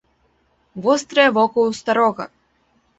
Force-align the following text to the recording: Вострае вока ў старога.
Вострае 0.87 1.27
вока 1.39 1.59
ў 1.69 1.85
старога. 1.85 2.23